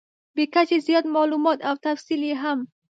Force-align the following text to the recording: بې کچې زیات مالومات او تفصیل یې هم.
بې 0.35 0.45
کچې 0.53 0.77
زیات 0.87 1.05
مالومات 1.15 1.59
او 1.67 1.75
تفصیل 1.85 2.21
یې 2.29 2.35
هم. 2.41 2.59